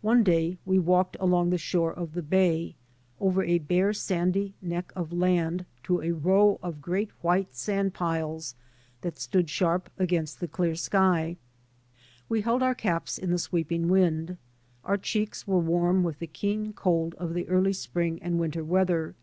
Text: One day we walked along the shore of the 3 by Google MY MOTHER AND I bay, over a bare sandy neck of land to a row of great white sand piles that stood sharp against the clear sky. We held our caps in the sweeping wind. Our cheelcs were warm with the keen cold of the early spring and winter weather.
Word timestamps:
One 0.00 0.22
day 0.22 0.58
we 0.64 0.78
walked 0.78 1.16
along 1.18 1.50
the 1.50 1.58
shore 1.58 1.92
of 1.92 2.12
the 2.12 2.22
3 2.22 2.28
by 2.30 2.36
Google 2.36 2.38
MY 2.38 2.54
MOTHER 2.54 2.70
AND 2.70 2.76
I 2.78 3.18
bay, 3.18 3.24
over 3.26 3.42
a 3.42 3.66
bare 3.66 3.92
sandy 3.92 4.54
neck 4.62 4.92
of 4.94 5.12
land 5.12 5.66
to 5.82 6.02
a 6.02 6.12
row 6.12 6.60
of 6.62 6.80
great 6.80 7.10
white 7.20 7.56
sand 7.56 7.92
piles 7.92 8.54
that 9.00 9.18
stood 9.18 9.50
sharp 9.50 9.90
against 9.98 10.38
the 10.38 10.46
clear 10.46 10.76
sky. 10.76 11.36
We 12.28 12.42
held 12.42 12.62
our 12.62 12.76
caps 12.76 13.18
in 13.18 13.32
the 13.32 13.40
sweeping 13.40 13.88
wind. 13.88 14.36
Our 14.84 14.96
cheelcs 14.98 15.48
were 15.48 15.58
warm 15.58 16.04
with 16.04 16.20
the 16.20 16.28
keen 16.28 16.72
cold 16.72 17.16
of 17.16 17.34
the 17.34 17.48
early 17.48 17.72
spring 17.72 18.22
and 18.22 18.38
winter 18.38 18.62
weather. 18.62 19.16